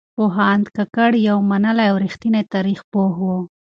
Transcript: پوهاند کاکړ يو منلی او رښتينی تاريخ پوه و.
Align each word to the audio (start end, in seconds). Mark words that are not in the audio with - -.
پوهاند 0.15 0.65
کاکړ 0.75 1.11
يو 1.27 1.37
منلی 1.51 1.85
او 1.91 1.95
رښتينی 2.05 2.41
تاريخ 2.53 2.79
پوه 2.91 3.13
و. 3.21 3.29